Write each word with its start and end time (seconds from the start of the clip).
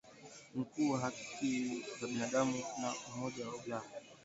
Mkuu 0.55 0.89
wa 0.91 0.99
haki 0.99 1.85
za 2.01 2.07
binadamu 2.07 2.63
wa 2.83 2.95
Umoja 3.15 3.47
wa 3.47 3.55
Ulaya. 3.65 3.89